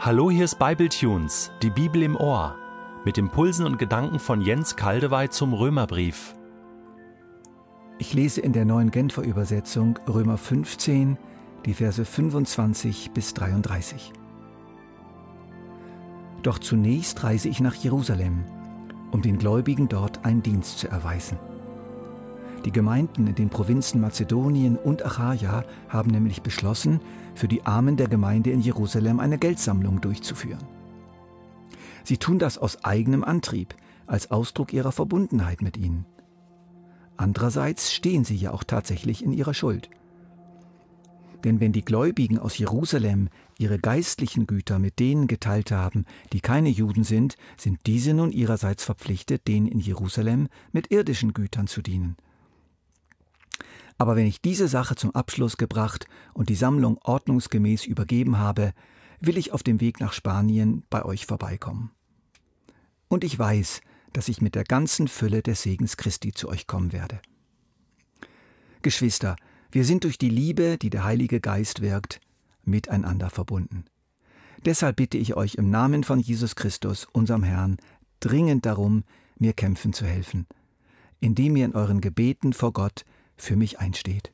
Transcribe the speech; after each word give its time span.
Hallo, 0.00 0.30
hier 0.30 0.44
ist 0.44 0.60
Bibletunes, 0.60 1.50
die 1.60 1.70
Bibel 1.70 2.04
im 2.04 2.14
Ohr, 2.14 2.54
mit 3.04 3.18
Impulsen 3.18 3.66
und 3.66 3.80
Gedanken 3.80 4.20
von 4.20 4.40
Jens 4.40 4.76
Kaldewey 4.76 5.28
zum 5.28 5.52
Römerbrief. 5.52 6.36
Ich 7.98 8.14
lese 8.14 8.40
in 8.40 8.52
der 8.52 8.64
neuen 8.64 8.92
Genfer 8.92 9.22
Übersetzung 9.22 9.98
Römer 10.08 10.38
15, 10.38 11.18
die 11.66 11.74
Verse 11.74 12.04
25 12.04 13.10
bis 13.10 13.34
33. 13.34 14.12
Doch 16.44 16.60
zunächst 16.60 17.24
reise 17.24 17.48
ich 17.48 17.58
nach 17.58 17.74
Jerusalem, 17.74 18.44
um 19.10 19.20
den 19.20 19.36
Gläubigen 19.36 19.88
dort 19.88 20.24
einen 20.24 20.44
Dienst 20.44 20.78
zu 20.78 20.86
erweisen. 20.86 21.38
Die 22.64 22.72
Gemeinden 22.72 23.26
in 23.26 23.34
den 23.34 23.50
Provinzen 23.50 24.00
Mazedonien 24.00 24.76
und 24.76 25.04
Achaia 25.04 25.64
haben 25.88 26.10
nämlich 26.10 26.42
beschlossen, 26.42 27.00
für 27.34 27.48
die 27.48 27.64
Armen 27.64 27.96
der 27.96 28.08
Gemeinde 28.08 28.50
in 28.50 28.60
Jerusalem 28.60 29.20
eine 29.20 29.38
Geldsammlung 29.38 30.00
durchzuführen. 30.00 30.66
Sie 32.04 32.16
tun 32.16 32.38
das 32.38 32.58
aus 32.58 32.84
eigenem 32.84 33.22
Antrieb, 33.22 33.74
als 34.06 34.30
Ausdruck 34.30 34.72
ihrer 34.72 34.92
Verbundenheit 34.92 35.60
mit 35.62 35.76
ihnen. 35.76 36.04
Andererseits 37.16 37.92
stehen 37.92 38.24
sie 38.24 38.36
ja 38.36 38.52
auch 38.52 38.64
tatsächlich 38.64 39.22
in 39.22 39.32
ihrer 39.32 39.54
Schuld. 39.54 39.90
Denn 41.44 41.60
wenn 41.60 41.72
die 41.72 41.84
Gläubigen 41.84 42.38
aus 42.38 42.58
Jerusalem 42.58 43.28
ihre 43.58 43.78
geistlichen 43.78 44.46
Güter 44.46 44.78
mit 44.78 44.98
denen 44.98 45.26
geteilt 45.26 45.70
haben, 45.70 46.04
die 46.32 46.40
keine 46.40 46.68
Juden 46.68 47.04
sind, 47.04 47.36
sind 47.56 47.80
diese 47.86 48.14
nun 48.14 48.32
ihrerseits 48.32 48.84
verpflichtet, 48.84 49.46
denen 49.46 49.68
in 49.68 49.78
Jerusalem 49.78 50.48
mit 50.72 50.90
irdischen 50.90 51.34
Gütern 51.34 51.66
zu 51.66 51.82
dienen. 51.82 52.16
Aber 53.98 54.14
wenn 54.14 54.26
ich 54.26 54.40
diese 54.40 54.68
Sache 54.68 54.94
zum 54.94 55.14
Abschluss 55.14 55.56
gebracht 55.56 56.06
und 56.32 56.48
die 56.48 56.54
Sammlung 56.54 56.98
ordnungsgemäß 57.02 57.84
übergeben 57.84 58.38
habe, 58.38 58.72
will 59.20 59.36
ich 59.36 59.52
auf 59.52 59.64
dem 59.64 59.80
Weg 59.80 59.98
nach 59.98 60.12
Spanien 60.12 60.84
bei 60.88 61.04
euch 61.04 61.26
vorbeikommen. 61.26 61.90
Und 63.08 63.24
ich 63.24 63.36
weiß, 63.36 63.80
dass 64.12 64.28
ich 64.28 64.40
mit 64.40 64.54
der 64.54 64.64
ganzen 64.64 65.08
Fülle 65.08 65.42
des 65.42 65.62
Segens 65.62 65.96
Christi 65.96 66.32
zu 66.32 66.48
euch 66.48 66.66
kommen 66.66 66.92
werde. 66.92 67.20
Geschwister, 68.82 69.36
wir 69.72 69.84
sind 69.84 70.04
durch 70.04 70.18
die 70.18 70.30
Liebe, 70.30 70.78
die 70.78 70.90
der 70.90 71.04
Heilige 71.04 71.40
Geist 71.40 71.82
wirkt, 71.82 72.20
miteinander 72.64 73.30
verbunden. 73.30 73.84
Deshalb 74.64 74.96
bitte 74.96 75.18
ich 75.18 75.34
euch 75.34 75.56
im 75.56 75.70
Namen 75.70 76.04
von 76.04 76.20
Jesus 76.20 76.54
Christus, 76.54 77.06
unserem 77.12 77.42
Herrn, 77.42 77.76
dringend 78.20 78.66
darum, 78.66 79.04
mir 79.36 79.52
kämpfen 79.52 79.92
zu 79.92 80.04
helfen, 80.04 80.46
indem 81.20 81.56
ihr 81.56 81.64
in 81.64 81.74
euren 81.74 82.00
Gebeten 82.00 82.52
vor 82.52 82.72
Gott 82.72 83.04
für 83.38 83.56
mich 83.56 83.78
einsteht. 83.78 84.32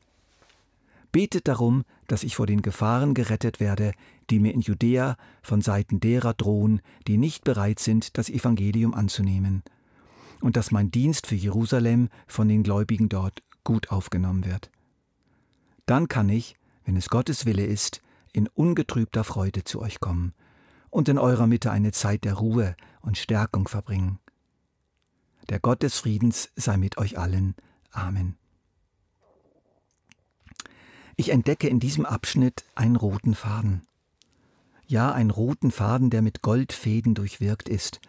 Betet 1.11 1.47
darum, 1.47 1.85
dass 2.07 2.23
ich 2.23 2.35
vor 2.35 2.45
den 2.45 2.61
Gefahren 2.61 3.13
gerettet 3.13 3.59
werde, 3.59 3.93
die 4.29 4.39
mir 4.39 4.53
in 4.53 4.61
Judäa 4.61 5.15
von 5.41 5.61
Seiten 5.61 5.99
derer 5.99 6.33
drohen, 6.33 6.81
die 7.07 7.17
nicht 7.17 7.43
bereit 7.43 7.79
sind, 7.79 8.17
das 8.17 8.29
Evangelium 8.29 8.93
anzunehmen, 8.93 9.63
und 10.41 10.57
dass 10.57 10.71
mein 10.71 10.91
Dienst 10.91 11.27
für 11.27 11.35
Jerusalem 11.35 12.09
von 12.27 12.49
den 12.49 12.63
Gläubigen 12.63 13.07
dort 13.07 13.41
gut 13.63 13.91
aufgenommen 13.91 14.45
wird. 14.45 14.69
Dann 15.85 16.07
kann 16.07 16.29
ich, 16.29 16.55
wenn 16.83 16.97
es 16.97 17.09
Gottes 17.09 17.45
Wille 17.45 17.65
ist, 17.65 18.01
in 18.33 18.47
ungetrübter 18.47 19.23
Freude 19.23 19.63
zu 19.63 19.81
euch 19.81 19.99
kommen 19.99 20.33
und 20.89 21.07
in 21.07 21.17
eurer 21.17 21.47
Mitte 21.47 21.71
eine 21.71 21.91
Zeit 21.91 22.25
der 22.25 22.33
Ruhe 22.33 22.75
und 23.01 23.17
Stärkung 23.17 23.67
verbringen. 23.67 24.19
Der 25.49 25.59
Gott 25.59 25.83
des 25.83 25.99
Friedens 25.99 26.49
sei 26.55 26.77
mit 26.77 26.97
euch 26.97 27.17
allen. 27.17 27.55
Amen. 27.91 28.35
Ich 31.17 31.29
entdecke 31.29 31.67
in 31.67 31.79
diesem 31.79 32.05
Abschnitt 32.05 32.65
einen 32.75 32.97
roten 32.97 33.35
Faden. 33.35 33.87
Ja, 34.85 35.13
einen 35.13 35.31
roten 35.31 35.71
Faden, 35.71 36.09
der 36.09 36.21
mit 36.21 36.41
Goldfäden 36.41 37.15
durchwirkt 37.15 37.69
ist, 37.69 38.01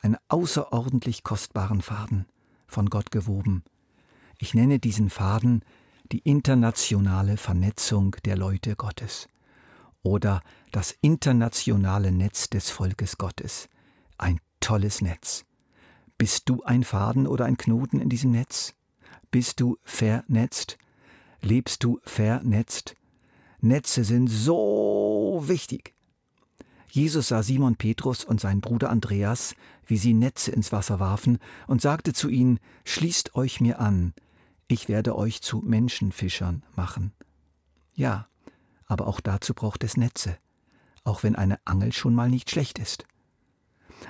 einen 0.00 0.16
außerordentlich 0.28 1.24
kostbaren 1.24 1.82
Faden, 1.82 2.26
von 2.68 2.88
Gott 2.88 3.10
gewoben. 3.10 3.64
Ich 4.38 4.54
nenne 4.54 4.78
diesen 4.78 5.10
Faden 5.10 5.62
die 6.12 6.20
internationale 6.20 7.36
Vernetzung 7.36 8.16
der 8.24 8.36
Leute 8.36 8.76
Gottes 8.76 9.28
oder 10.02 10.40
das 10.70 10.96
internationale 11.00 12.12
Netz 12.12 12.48
des 12.48 12.70
Volkes 12.70 13.18
Gottes. 13.18 13.68
Ein 14.18 14.40
tolles 14.60 15.00
Netz. 15.00 15.44
Bist 16.16 16.48
du 16.48 16.62
ein 16.62 16.84
Faden 16.84 17.26
oder 17.26 17.44
ein 17.44 17.56
Knoten 17.56 18.00
in 18.00 18.08
diesem 18.08 18.30
Netz? 18.30 18.74
Bist 19.32 19.60
du 19.60 19.78
vernetzt? 19.82 20.78
Lebst 21.46 21.82
du 21.84 22.00
vernetzt. 22.02 22.96
Netze 23.60 24.04
sind 24.04 24.28
so 24.28 25.42
wichtig. 25.46 25.94
Jesus 26.90 27.28
sah 27.28 27.42
Simon 27.42 27.76
Petrus 27.76 28.24
und 28.24 28.40
seinen 28.40 28.60
Bruder 28.60 28.90
Andreas, 28.90 29.54
wie 29.86 29.96
sie 29.96 30.14
Netze 30.14 30.50
ins 30.50 30.72
Wasser 30.72 31.00
warfen, 31.00 31.38
und 31.66 31.80
sagte 31.80 32.12
zu 32.12 32.28
ihnen, 32.28 32.58
Schließt 32.84 33.34
euch 33.34 33.60
mir 33.60 33.80
an, 33.80 34.14
ich 34.68 34.88
werde 34.88 35.16
euch 35.16 35.42
zu 35.42 35.58
Menschenfischern 35.58 36.64
machen. 36.74 37.12
Ja, 37.94 38.28
aber 38.86 39.06
auch 39.06 39.20
dazu 39.20 39.54
braucht 39.54 39.84
es 39.84 39.96
Netze, 39.96 40.38
auch 41.04 41.22
wenn 41.22 41.36
eine 41.36 41.58
Angel 41.64 41.92
schon 41.92 42.14
mal 42.14 42.28
nicht 42.28 42.50
schlecht 42.50 42.78
ist. 42.78 43.06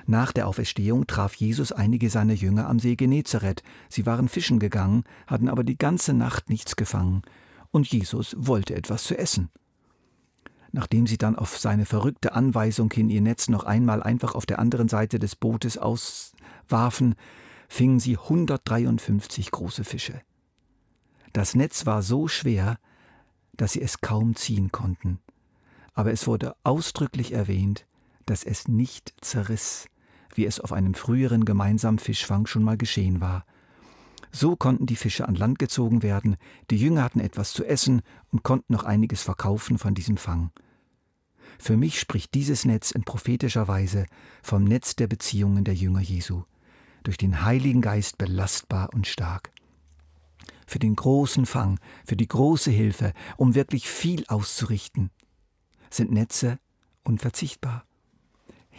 Nach 0.05 0.31
der 0.31 0.47
Auferstehung 0.47 1.07
traf 1.07 1.33
Jesus 1.35 1.71
einige 1.71 2.09
seiner 2.09 2.33
Jünger 2.33 2.69
am 2.69 2.79
See 2.79 2.95
Genezareth. 2.95 3.63
Sie 3.89 4.05
waren 4.05 4.29
fischen 4.29 4.59
gegangen, 4.59 5.03
hatten 5.25 5.49
aber 5.49 5.63
die 5.63 5.77
ganze 5.77 6.13
Nacht 6.13 6.49
nichts 6.49 6.75
gefangen. 6.75 7.23
Und 7.71 7.87
Jesus 7.87 8.35
wollte 8.37 8.75
etwas 8.75 9.03
zu 9.03 9.17
essen. 9.17 9.49
Nachdem 10.71 11.07
sie 11.07 11.17
dann 11.17 11.35
auf 11.35 11.57
seine 11.57 11.85
verrückte 11.85 12.33
Anweisung 12.33 12.91
hin 12.91 13.09
ihr 13.09 13.21
Netz 13.21 13.49
noch 13.49 13.63
einmal 13.63 14.03
einfach 14.03 14.35
auf 14.35 14.45
der 14.45 14.59
anderen 14.59 14.89
Seite 14.89 15.19
des 15.19 15.35
Bootes 15.35 15.77
auswarfen, 15.77 17.15
fingen 17.67 17.99
sie 17.99 18.17
153 18.17 19.51
große 19.51 19.83
Fische. 19.83 20.21
Das 21.33 21.55
Netz 21.55 21.85
war 21.85 22.01
so 22.01 22.27
schwer, 22.27 22.77
dass 23.55 23.73
sie 23.73 23.81
es 23.81 24.01
kaum 24.01 24.35
ziehen 24.35 24.71
konnten. 24.71 25.19
Aber 25.93 26.11
es 26.11 26.27
wurde 26.27 26.55
ausdrücklich 26.63 27.33
erwähnt, 27.33 27.85
dass 28.27 28.43
es 28.43 28.67
nicht 28.67 29.13
zerriss, 29.21 29.87
wie 30.35 30.45
es 30.45 30.59
auf 30.59 30.71
einem 30.71 30.93
früheren 30.93 31.45
gemeinsamen 31.45 31.97
Fischfang 31.97 32.45
schon 32.45 32.63
mal 32.63 32.77
geschehen 32.77 33.19
war. 33.19 33.45
So 34.31 34.55
konnten 34.55 34.85
die 34.85 34.95
Fische 34.95 35.27
an 35.27 35.35
Land 35.35 35.57
gezogen 35.57 36.03
werden, 36.03 36.37
die 36.69 36.77
Jünger 36.77 37.03
hatten 37.03 37.19
etwas 37.19 37.53
zu 37.53 37.65
essen 37.65 38.01
und 38.31 38.43
konnten 38.43 38.73
noch 38.73 38.83
einiges 38.83 39.23
verkaufen 39.23 39.77
von 39.79 39.95
diesem 39.95 40.17
Fang. 40.17 40.51
Für 41.57 41.77
mich 41.77 41.99
spricht 41.99 42.33
dieses 42.35 42.65
Netz 42.65 42.91
in 42.91 43.03
prophetischer 43.03 43.67
Weise 43.67 44.05
vom 44.43 44.63
Netz 44.63 44.95
der 44.95 45.07
Beziehungen 45.07 45.63
der 45.63 45.73
Jünger 45.73 46.01
Jesu, 46.01 46.43
durch 47.03 47.17
den 47.17 47.43
Heiligen 47.43 47.81
Geist 47.81 48.17
belastbar 48.17 48.89
und 48.93 49.07
stark. 49.07 49.51
Für 50.67 50.79
den 50.79 50.95
großen 50.95 51.45
Fang, 51.45 51.79
für 52.05 52.17
die 52.17 52.27
große 52.27 52.69
Hilfe, 52.69 53.13
um 53.37 53.55
wirklich 53.55 53.87
viel 53.87 54.25
auszurichten, 54.27 55.09
sind 55.89 56.11
Netze 56.11 56.59
unverzichtbar. 57.03 57.86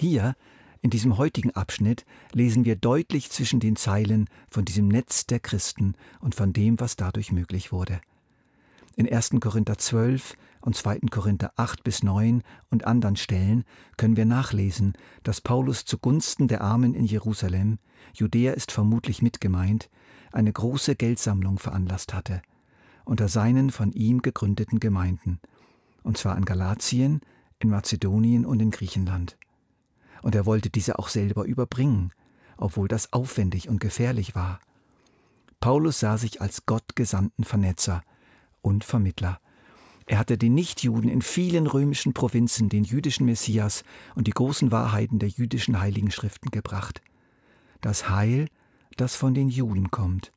Hier, 0.00 0.36
in 0.80 0.90
diesem 0.90 1.18
heutigen 1.18 1.50
Abschnitt, 1.56 2.06
lesen 2.32 2.64
wir 2.64 2.76
deutlich 2.76 3.30
zwischen 3.30 3.58
den 3.58 3.74
Zeilen 3.74 4.28
von 4.48 4.64
diesem 4.64 4.86
Netz 4.86 5.26
der 5.26 5.40
Christen 5.40 5.96
und 6.20 6.36
von 6.36 6.52
dem, 6.52 6.78
was 6.78 6.94
dadurch 6.94 7.32
möglich 7.32 7.72
wurde. 7.72 8.00
In 8.94 9.12
1. 9.12 9.30
Korinther 9.40 9.76
12 9.76 10.36
und 10.60 10.76
2. 10.76 11.00
Korinther 11.10 11.52
8 11.56 11.82
bis 11.82 12.04
9 12.04 12.44
und 12.70 12.86
anderen 12.86 13.16
Stellen 13.16 13.64
können 13.96 14.16
wir 14.16 14.24
nachlesen, 14.24 14.92
dass 15.24 15.40
Paulus 15.40 15.84
zugunsten 15.84 16.46
der 16.46 16.60
Armen 16.60 16.94
in 16.94 17.04
Jerusalem, 17.04 17.80
Judäa 18.14 18.52
ist 18.52 18.70
vermutlich 18.70 19.20
mitgemeint, 19.20 19.90
eine 20.30 20.52
große 20.52 20.94
Geldsammlung 20.94 21.58
veranlasst 21.58 22.14
hatte, 22.14 22.40
unter 23.04 23.26
seinen 23.26 23.70
von 23.70 23.90
ihm 23.90 24.22
gegründeten 24.22 24.78
Gemeinden, 24.78 25.40
und 26.04 26.18
zwar 26.18 26.36
in 26.36 26.44
Galatien, 26.44 27.20
in 27.58 27.70
Mazedonien 27.70 28.46
und 28.46 28.62
in 28.62 28.70
Griechenland 28.70 29.36
und 30.22 30.34
er 30.34 30.46
wollte 30.46 30.70
diese 30.70 30.98
auch 30.98 31.08
selber 31.08 31.44
überbringen, 31.44 32.12
obwohl 32.56 32.88
das 32.88 33.12
aufwendig 33.12 33.68
und 33.68 33.80
gefährlich 33.80 34.34
war. 34.34 34.60
Paulus 35.60 36.00
sah 36.00 36.18
sich 36.18 36.40
als 36.40 36.66
gottgesandten 36.66 37.44
Vernetzer 37.44 38.02
und 38.62 38.84
Vermittler. 38.84 39.40
Er 40.06 40.18
hatte 40.18 40.38
den 40.38 40.54
Nichtjuden 40.54 41.10
in 41.10 41.20
vielen 41.20 41.66
römischen 41.66 42.14
Provinzen 42.14 42.68
den 42.68 42.84
jüdischen 42.84 43.26
Messias 43.26 43.84
und 44.14 44.26
die 44.26 44.32
großen 44.32 44.72
Wahrheiten 44.72 45.18
der 45.18 45.28
jüdischen 45.28 45.80
Heiligen 45.80 46.10
Schriften 46.10 46.50
gebracht. 46.50 47.02
Das 47.82 48.08
Heil, 48.08 48.48
das 48.96 49.14
von 49.14 49.34
den 49.34 49.48
Juden 49.48 49.90
kommt, 49.90 50.32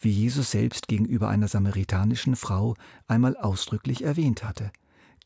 wie 0.00 0.10
Jesus 0.10 0.50
selbst 0.50 0.88
gegenüber 0.88 1.28
einer 1.28 1.46
samaritanischen 1.46 2.34
Frau 2.34 2.74
einmal 3.06 3.36
ausdrücklich 3.36 4.02
erwähnt 4.02 4.42
hatte. 4.42 4.72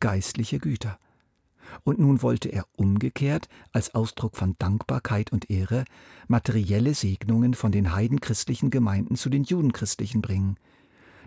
Geistliche 0.00 0.58
Güter. 0.58 0.98
Und 1.84 1.98
nun 1.98 2.22
wollte 2.22 2.48
er 2.48 2.66
umgekehrt, 2.76 3.48
als 3.72 3.94
Ausdruck 3.94 4.36
von 4.36 4.56
Dankbarkeit 4.58 5.32
und 5.32 5.50
Ehre, 5.50 5.84
materielle 6.28 6.94
Segnungen 6.94 7.54
von 7.54 7.72
den 7.72 7.94
heidenchristlichen 7.94 8.70
Gemeinden 8.70 9.16
zu 9.16 9.30
den 9.30 9.44
judenchristlichen 9.44 10.22
bringen, 10.22 10.56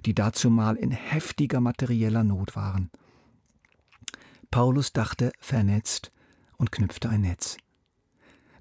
die 0.05 0.13
dazumal 0.13 0.75
in 0.75 0.91
heftiger 0.91 1.59
materieller 1.59 2.23
Not 2.23 2.55
waren. 2.55 2.89
Paulus 4.51 4.93
dachte 4.93 5.31
vernetzt 5.39 6.11
und 6.57 6.71
knüpfte 6.71 7.09
ein 7.09 7.21
Netz. 7.21 7.57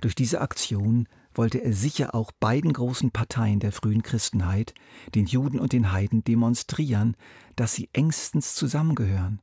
Durch 0.00 0.14
diese 0.14 0.40
Aktion 0.40 1.08
wollte 1.34 1.58
er 1.58 1.72
sicher 1.72 2.14
auch 2.14 2.32
beiden 2.32 2.72
großen 2.72 3.10
Parteien 3.10 3.60
der 3.60 3.72
frühen 3.72 4.02
Christenheit, 4.02 4.75
den 5.14 5.26
Juden 5.26 5.60
und 5.60 5.72
den 5.72 5.92
Heiden, 5.92 6.25
demonstrieren, 6.25 7.16
dass 7.56 7.75
sie 7.75 7.88
engstens 7.92 8.54
zusammengehören. 8.54 9.40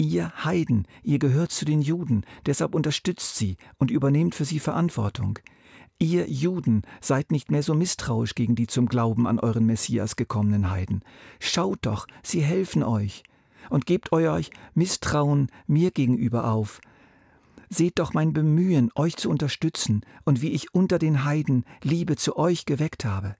Ihr 0.00 0.44
Heiden, 0.44 0.86
ihr 1.02 1.18
gehört 1.18 1.50
zu 1.50 1.64
den 1.64 1.82
Juden, 1.82 2.22
deshalb 2.46 2.76
unterstützt 2.76 3.34
sie 3.34 3.56
und 3.78 3.90
übernehmt 3.90 4.36
für 4.36 4.44
sie 4.44 4.60
Verantwortung. 4.60 5.40
Ihr 5.98 6.30
Juden 6.30 6.82
seid 7.00 7.32
nicht 7.32 7.50
mehr 7.50 7.64
so 7.64 7.74
misstrauisch 7.74 8.36
gegen 8.36 8.54
die 8.54 8.68
zum 8.68 8.86
Glauben 8.86 9.26
an 9.26 9.40
euren 9.40 9.66
Messias 9.66 10.14
gekommenen 10.14 10.70
Heiden. 10.70 11.02
Schaut 11.40 11.80
doch, 11.82 12.06
sie 12.22 12.40
helfen 12.40 12.84
euch. 12.84 13.24
Und 13.70 13.86
gebt 13.86 14.12
euch 14.12 14.52
Misstrauen 14.74 15.48
mir 15.66 15.90
gegenüber 15.90 16.52
auf. 16.52 16.80
Seht 17.68 17.98
doch 17.98 18.14
mein 18.14 18.32
Bemühen, 18.32 18.92
euch 18.94 19.16
zu 19.16 19.28
unterstützen 19.28 20.02
und 20.24 20.40
wie 20.40 20.52
ich 20.52 20.72
unter 20.72 21.00
den 21.00 21.24
Heiden 21.24 21.64
Liebe 21.82 22.14
zu 22.14 22.36
euch 22.36 22.66
geweckt 22.66 23.04
habe. 23.04 23.34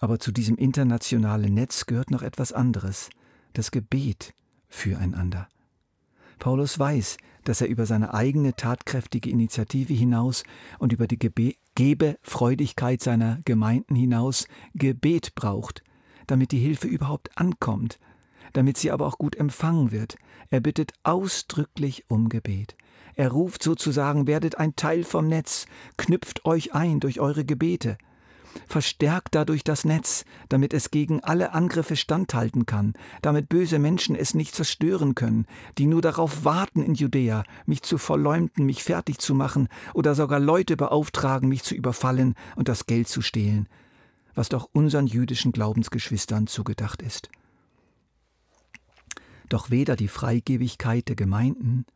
Aber 0.00 0.18
zu 0.18 0.32
diesem 0.32 0.56
internationalen 0.56 1.54
Netz 1.54 1.86
gehört 1.86 2.10
noch 2.10 2.22
etwas 2.22 2.52
anderes, 2.52 3.08
das 3.56 3.70
Gebet 3.70 4.34
füreinander. 4.68 5.48
Paulus 6.38 6.78
weiß, 6.78 7.16
dass 7.44 7.60
er 7.60 7.68
über 7.68 7.86
seine 7.86 8.12
eigene 8.12 8.54
tatkräftige 8.54 9.30
Initiative 9.30 9.94
hinaus 9.94 10.42
und 10.78 10.92
über 10.92 11.06
die 11.06 11.18
Gebe 11.18 11.54
Gebefreudigkeit 11.74 13.02
seiner 13.02 13.40
Gemeinden 13.44 13.94
hinaus 13.94 14.48
Gebet 14.74 15.34
braucht, 15.34 15.82
damit 16.26 16.50
die 16.52 16.58
Hilfe 16.58 16.88
überhaupt 16.88 17.36
ankommt, 17.36 17.98
damit 18.54 18.78
sie 18.78 18.90
aber 18.90 19.06
auch 19.06 19.18
gut 19.18 19.36
empfangen 19.36 19.92
wird. 19.92 20.16
Er 20.50 20.60
bittet 20.60 20.94
ausdrücklich 21.02 22.04
um 22.08 22.30
Gebet. 22.30 22.76
Er 23.14 23.30
ruft 23.30 23.62
sozusagen, 23.62 24.26
werdet 24.26 24.56
ein 24.56 24.74
Teil 24.74 25.04
vom 25.04 25.28
Netz, 25.28 25.66
knüpft 25.98 26.46
euch 26.46 26.74
ein 26.74 26.98
durch 26.98 27.20
eure 27.20 27.44
Gebete 27.44 27.98
verstärkt 28.66 29.34
dadurch 29.34 29.64
das 29.64 29.84
Netz, 29.84 30.24
damit 30.48 30.72
es 30.72 30.90
gegen 30.90 31.20
alle 31.22 31.52
Angriffe 31.52 31.96
standhalten 31.96 32.66
kann, 32.66 32.94
damit 33.22 33.48
böse 33.48 33.78
Menschen 33.78 34.16
es 34.16 34.34
nicht 34.34 34.54
zerstören 34.54 35.14
können, 35.14 35.46
die 35.78 35.86
nur 35.86 36.02
darauf 36.02 36.44
warten 36.44 36.82
in 36.82 36.94
Judäa, 36.94 37.44
mich 37.66 37.82
zu 37.82 37.98
verleumden, 37.98 38.66
mich 38.66 38.82
fertig 38.82 39.18
zu 39.18 39.34
machen 39.34 39.68
oder 39.94 40.14
sogar 40.14 40.40
Leute 40.40 40.76
beauftragen, 40.76 41.48
mich 41.48 41.62
zu 41.62 41.74
überfallen 41.74 42.34
und 42.56 42.68
das 42.68 42.86
Geld 42.86 43.08
zu 43.08 43.22
stehlen, 43.22 43.68
was 44.34 44.48
doch 44.48 44.68
unseren 44.72 45.06
jüdischen 45.06 45.52
Glaubensgeschwistern 45.52 46.46
zugedacht 46.46 47.02
ist. 47.02 47.30
Doch 49.48 49.70
weder 49.70 49.96
die 49.96 50.08
Freigebigkeit 50.08 51.08
der 51.08 51.16
Gemeinden 51.16 51.86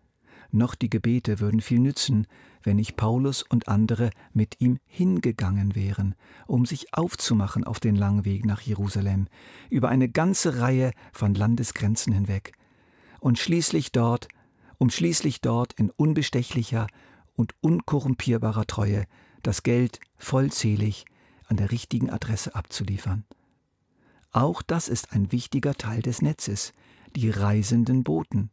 noch 0.53 0.75
die 0.75 0.91
Gebete 0.91 1.41
würden 1.41 1.61
viel 1.61 1.79
nützen, 1.79 2.27
wenn 2.62 2.77
nicht 2.77 2.97
Paulus 2.97 3.43
und 3.43 3.69
andere 3.69 4.11
mit 4.33 4.61
ihm 4.61 4.79
hingegangen 4.87 5.75
wären, 5.75 6.15
um 6.47 6.67
sich 6.67 6.95
aufzumachen 6.95 7.65
auf 7.65 7.81
den 7.81 7.97
langen 7.97 8.25
Weg 8.25 8.45
nach 8.45 8.61
Jerusalem, 8.61 9.29
über 9.71 9.89
eine 9.89 10.09
ganze 10.09 10.61
Reihe 10.61 10.93
von 11.12 11.35
Landesgrenzen 11.35 12.12
hinweg, 12.12 12.53
und 13.21 13.39
schließlich 13.39 13.93
dort, 13.93 14.29
um 14.79 14.91
schließlich 14.91 15.41
dort 15.41 15.75
in 15.75 15.91
unbestechlicher 15.91 16.87
und 17.35 17.55
unkorrumpierbarer 17.61 18.67
Treue 18.67 19.05
das 19.43 19.62
Geld 19.62 20.01
vollzählig 20.17 21.05
an 21.47 21.57
der 21.57 21.71
richtigen 21.71 22.11
Adresse 22.11 22.55
abzuliefern. 22.55 23.25
Auch 24.33 24.62
das 24.62 24.89
ist 24.89 25.12
ein 25.12 25.33
wichtiger 25.33 25.75
Teil 25.75 26.03
des 26.03 26.23
Netzes, 26.23 26.73
die 27.17 27.31
reisenden 27.31 28.05
Boten, 28.05 28.51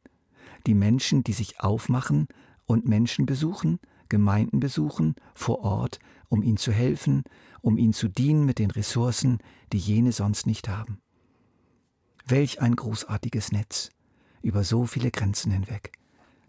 die 0.65 0.73
Menschen, 0.73 1.23
die 1.23 1.33
sich 1.33 1.59
aufmachen 1.59 2.27
und 2.65 2.87
Menschen 2.87 3.25
besuchen, 3.25 3.79
Gemeinden 4.09 4.59
besuchen, 4.59 5.15
vor 5.33 5.59
Ort, 5.59 5.99
um 6.29 6.43
ihnen 6.43 6.57
zu 6.57 6.71
helfen, 6.71 7.23
um 7.61 7.77
ihnen 7.77 7.93
zu 7.93 8.07
dienen 8.07 8.45
mit 8.45 8.59
den 8.59 8.71
Ressourcen, 8.71 9.39
die 9.73 9.77
jene 9.77 10.11
sonst 10.11 10.45
nicht 10.45 10.69
haben. 10.69 10.99
Welch 12.25 12.61
ein 12.61 12.75
großartiges 12.75 13.51
Netz 13.51 13.89
über 14.41 14.63
so 14.63 14.85
viele 14.85 15.11
Grenzen 15.11 15.51
hinweg. 15.51 15.91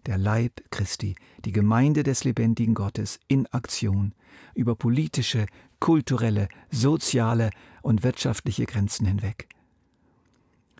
Der 0.05 0.17
Leib 0.17 0.61
Christi, 0.71 1.15
die 1.43 1.51
Gemeinde 1.51 2.03
des 2.03 2.23
lebendigen 2.23 2.73
Gottes 2.73 3.19
in 3.27 3.45
Aktion 3.47 4.13
über 4.55 4.75
politische, 4.75 5.45
kulturelle, 5.79 6.47
soziale 6.71 7.49
und 7.81 8.03
wirtschaftliche 8.03 8.65
Grenzen 8.65 9.05
hinweg. 9.05 9.49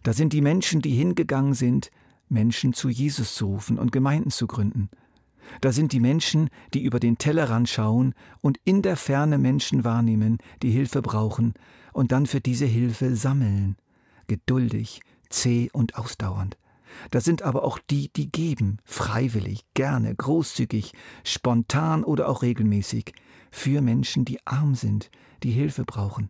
Da 0.04 0.14
sind 0.14 0.34
die 0.34 0.42
Menschen, 0.42 0.81
die 0.81 0.96
hingegangen 0.96 1.54
sind, 1.54 1.92
Menschen 2.30 2.74
zu 2.74 2.90
Jesus 2.90 3.36
zu 3.36 3.48
rufen 3.48 3.78
und 3.78 3.92
Gemeinden 3.92 4.31
zu 4.31 4.48
gründen. 4.48 4.90
Da 5.62 5.72
sind 5.72 5.92
die 5.92 6.00
Menschen, 6.00 6.50
die 6.74 6.84
über 6.84 7.00
den 7.00 7.18
Tellerrand 7.18 7.69
schauen 7.69 8.13
und 8.42 8.60
in 8.63 8.81
der 8.81 8.98
Ferne 8.98 9.38
Menschen 9.38 9.84
wahrnehmen, 9.84 10.38
die 10.62 10.72
Hilfe 10.72 11.01
brauchen 11.01 11.54
und 11.94 12.12
dann 12.12 12.25
für 12.25 12.42
diese 12.42 12.66
Hilfe 12.66 13.16
sammeln. 13.16 13.75
Geduldig, 14.28 15.01
zäh 15.30 15.69
und 15.74 15.96
ausdauernd. 15.96 16.57
Da 17.12 17.22
sind 17.22 17.44
aber 17.44 17.63
auch 17.63 17.80
die, 17.90 18.12
die 18.13 18.31
geben, 18.31 18.78
freiwillig, 18.84 19.66
gerne, 19.74 20.13
großzügig, 20.16 20.94
spontan 21.24 22.04
oder 22.04 22.28
auch 22.30 22.42
regelmäßig, 22.42 23.13
für 23.52 23.81
Menschen, 23.81 24.25
die 24.25 24.45
arm 24.45 24.75
sind, 24.75 25.10
die 25.44 25.52
Hilfe 25.52 25.84
brauchen, 25.84 26.30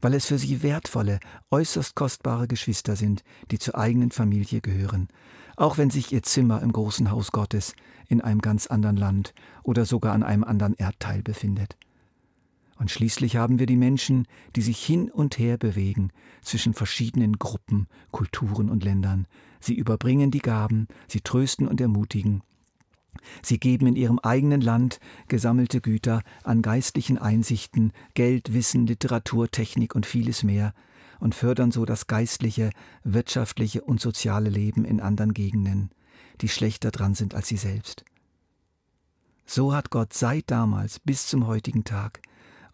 weil 0.00 0.14
es 0.14 0.26
für 0.26 0.38
sie 0.38 0.62
wertvolle, 0.62 1.20
äußerst 1.50 1.94
kostbare 1.94 2.48
Geschwister 2.48 2.96
sind, 2.96 3.22
die 3.50 3.58
zur 3.58 3.76
eigenen 3.76 4.10
Familie 4.10 4.60
gehören, 4.60 5.08
auch 5.56 5.76
wenn 5.76 5.90
sich 5.90 6.12
ihr 6.12 6.22
Zimmer 6.22 6.62
im 6.62 6.72
großen 6.72 7.10
Haus 7.10 7.32
Gottes 7.32 7.74
in 8.08 8.20
einem 8.20 8.40
ganz 8.40 8.66
anderen 8.66 8.96
Land 8.96 9.34
oder 9.62 9.84
sogar 9.84 10.14
an 10.14 10.22
einem 10.22 10.44
anderen 10.44 10.74
Erdteil 10.74 11.22
befindet. 11.22 11.76
Und 12.78 12.90
schließlich 12.90 13.36
haben 13.36 13.58
wir 13.58 13.66
die 13.66 13.76
Menschen, 13.76 14.26
die 14.54 14.62
sich 14.62 14.78
hin 14.78 15.10
und 15.10 15.38
her 15.38 15.58
bewegen 15.58 16.10
zwischen 16.42 16.74
verschiedenen 16.74 17.38
Gruppen, 17.38 17.88
Kulturen 18.12 18.70
und 18.70 18.84
Ländern. 18.84 19.26
Sie 19.60 19.74
überbringen 19.74 20.30
die 20.30 20.38
Gaben, 20.38 20.86
sie 21.08 21.20
trösten 21.20 21.66
und 21.66 21.80
ermutigen. 21.80 22.42
Sie 23.42 23.58
geben 23.58 23.88
in 23.88 23.96
ihrem 23.96 24.20
eigenen 24.20 24.60
Land 24.60 25.00
gesammelte 25.26 25.80
Güter 25.80 26.22
an 26.44 26.62
geistlichen 26.62 27.18
Einsichten, 27.18 27.92
Geld, 28.14 28.54
Wissen, 28.54 28.86
Literatur, 28.86 29.50
Technik 29.50 29.96
und 29.96 30.06
vieles 30.06 30.44
mehr 30.44 30.72
und 31.18 31.34
fördern 31.34 31.72
so 31.72 31.84
das 31.84 32.06
geistliche, 32.06 32.70
wirtschaftliche 33.02 33.82
und 33.82 34.00
soziale 34.00 34.50
Leben 34.50 34.84
in 34.84 35.00
anderen 35.00 35.34
Gegenden, 35.34 35.90
die 36.42 36.48
schlechter 36.48 36.90
dran 36.90 37.14
sind 37.14 37.34
als 37.34 37.48
sie 37.48 37.56
selbst. 37.56 38.04
So 39.46 39.74
hat 39.74 39.90
Gott 39.90 40.12
seit 40.12 40.50
damals 40.50 41.00
bis 41.00 41.26
zum 41.26 41.46
heutigen 41.46 41.84
Tag 41.84 42.20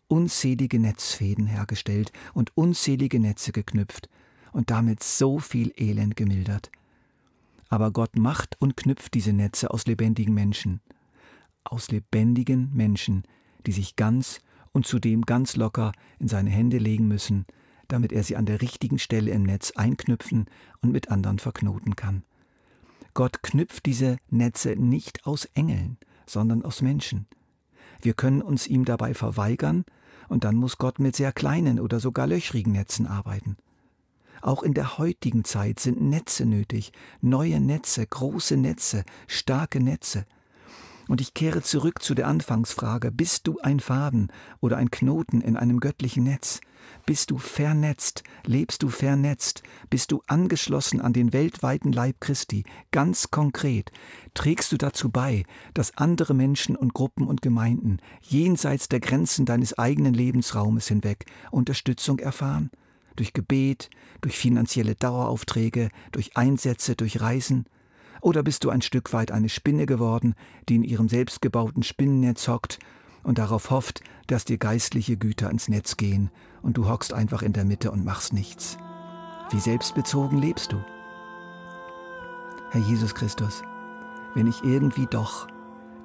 unzählige 0.08 0.78
Netzfäden 0.78 1.46
hergestellt 1.46 2.12
und 2.34 2.56
unzählige 2.56 3.20
Netze 3.20 3.52
geknüpft 3.52 4.08
und 4.52 4.70
damit 4.70 5.02
so 5.02 5.38
viel 5.38 5.72
Elend 5.76 6.16
gemildert. 6.16 6.70
Aber 7.68 7.90
Gott 7.90 8.16
macht 8.16 8.56
und 8.60 8.76
knüpft 8.76 9.14
diese 9.14 9.32
Netze 9.32 9.70
aus 9.70 9.86
lebendigen 9.86 10.34
Menschen, 10.34 10.80
aus 11.64 11.90
lebendigen 11.90 12.70
Menschen, 12.74 13.24
die 13.66 13.72
sich 13.72 13.96
ganz 13.96 14.40
und 14.72 14.86
zudem 14.86 15.22
ganz 15.22 15.56
locker 15.56 15.92
in 16.18 16.28
seine 16.28 16.50
Hände 16.50 16.78
legen 16.78 17.08
müssen, 17.08 17.46
damit 17.88 18.12
er 18.12 18.22
sie 18.22 18.36
an 18.36 18.46
der 18.46 18.60
richtigen 18.60 18.98
Stelle 18.98 19.30
im 19.30 19.44
Netz 19.44 19.72
einknüpfen 19.72 20.46
und 20.80 20.92
mit 20.92 21.10
anderen 21.10 21.38
verknoten 21.38 21.96
kann. 21.96 22.24
Gott 23.14 23.42
knüpft 23.42 23.86
diese 23.86 24.18
Netze 24.28 24.70
nicht 24.76 25.24
aus 25.24 25.44
Engeln, 25.54 25.98
sondern 26.26 26.64
aus 26.64 26.82
Menschen. 26.82 27.26
Wir 28.00 28.14
können 28.14 28.42
uns 28.42 28.66
ihm 28.66 28.84
dabei 28.84 29.14
verweigern, 29.14 29.84
und 30.28 30.44
dann 30.44 30.56
muss 30.56 30.78
Gott 30.78 30.98
mit 30.98 31.14
sehr 31.14 31.32
kleinen 31.32 31.78
oder 31.78 32.00
sogar 32.00 32.26
löchrigen 32.26 32.72
Netzen 32.72 33.06
arbeiten. 33.06 33.56
Auch 34.42 34.62
in 34.62 34.74
der 34.74 34.98
heutigen 34.98 35.44
Zeit 35.44 35.80
sind 35.80 36.02
Netze 36.02 36.44
nötig, 36.44 36.92
neue 37.20 37.60
Netze, 37.60 38.06
große 38.06 38.56
Netze, 38.56 39.04
starke 39.26 39.80
Netze. 39.80 40.26
Und 41.08 41.20
ich 41.20 41.34
kehre 41.34 41.62
zurück 41.62 42.02
zu 42.02 42.14
der 42.14 42.28
Anfangsfrage, 42.28 43.10
bist 43.10 43.46
du 43.46 43.58
ein 43.60 43.80
Faden 43.80 44.28
oder 44.60 44.78
ein 44.78 44.90
Knoten 44.90 45.40
in 45.40 45.56
einem 45.56 45.80
göttlichen 45.80 46.24
Netz? 46.24 46.60
Bist 47.06 47.30
du 47.30 47.38
vernetzt? 47.38 48.22
Lebst 48.46 48.82
du 48.82 48.88
vernetzt? 48.88 49.62
Bist 49.90 50.12
du 50.12 50.22
angeschlossen 50.26 51.00
an 51.00 51.12
den 51.12 51.32
weltweiten 51.32 51.92
Leib 51.92 52.20
Christi? 52.20 52.64
Ganz 52.90 53.30
konkret. 53.30 53.90
Trägst 54.32 54.72
du 54.72 54.76
dazu 54.76 55.10
bei, 55.10 55.44
dass 55.74 55.96
andere 55.96 56.34
Menschen 56.34 56.76
und 56.76 56.94
Gruppen 56.94 57.26
und 57.26 57.42
Gemeinden 57.42 57.98
jenseits 58.22 58.88
der 58.88 59.00
Grenzen 59.00 59.44
deines 59.44 59.78
eigenen 59.78 60.14
Lebensraumes 60.14 60.88
hinweg 60.88 61.26
Unterstützung 61.50 62.18
erfahren? 62.18 62.70
Durch 63.16 63.32
Gebet, 63.32 63.90
durch 64.22 64.36
finanzielle 64.36 64.94
Daueraufträge, 64.94 65.90
durch 66.12 66.36
Einsätze, 66.36 66.96
durch 66.96 67.20
Reisen? 67.20 67.66
Oder 68.24 68.42
bist 68.42 68.64
du 68.64 68.70
ein 68.70 68.80
Stück 68.80 69.12
weit 69.12 69.30
eine 69.30 69.50
Spinne 69.50 69.84
geworden, 69.84 70.34
die 70.70 70.76
in 70.76 70.82
ihrem 70.82 71.10
selbstgebauten 71.10 71.82
Spinnennetz 71.82 72.48
hockt 72.48 72.78
und 73.22 73.36
darauf 73.36 73.70
hofft, 73.70 74.00
dass 74.28 74.46
dir 74.46 74.56
geistliche 74.56 75.18
Güter 75.18 75.50
ins 75.50 75.68
Netz 75.68 75.98
gehen 75.98 76.30
und 76.62 76.78
du 76.78 76.88
hockst 76.88 77.12
einfach 77.12 77.42
in 77.42 77.52
der 77.52 77.66
Mitte 77.66 77.90
und 77.90 78.02
machst 78.02 78.32
nichts. 78.32 78.78
Wie 79.50 79.60
selbstbezogen 79.60 80.38
lebst 80.38 80.72
du? 80.72 80.82
Herr 82.70 82.80
Jesus 82.80 83.14
Christus, 83.14 83.62
wenn 84.34 84.46
ich 84.46 84.64
irgendwie 84.64 85.06
doch 85.06 85.46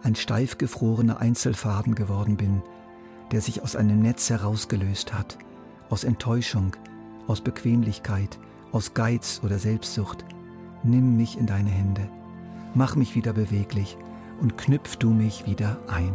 ein 0.04 0.16
steif 0.16 0.58
gefrorener 0.58 1.22
Einzelfaden 1.22 1.96
geworden 1.96 2.36
bin, 2.36 2.62
der 3.32 3.40
sich 3.40 3.64
aus 3.64 3.78
einem 3.78 4.02
Netz 4.02 4.30
herausgelöst 4.30 5.14
hat, 5.14 5.38
aus 5.90 6.04
Enttäuschung, 6.04 6.76
aus 7.28 7.40
Bequemlichkeit, 7.40 8.38
aus 8.74 8.94
Geiz 8.94 9.40
oder 9.42 9.58
Selbstsucht. 9.58 10.26
Nimm 10.84 11.18
mich 11.18 11.38
in 11.38 11.46
deine 11.46 11.70
Hände, 11.70 12.08
mach 12.74 12.96
mich 12.96 13.16
wieder 13.16 13.34
beweglich 13.34 13.98
und 14.42 14.58
knüpf 14.58 14.96
du 14.96 15.10
mich 15.10 15.46
wieder 15.46 15.78
ein. 15.88 16.14